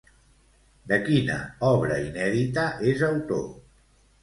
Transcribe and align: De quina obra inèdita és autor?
De 0.91 0.97
quina 1.09 1.35
obra 1.69 1.99
inèdita 2.07 2.65
és 2.95 3.07
autor? 3.13 3.49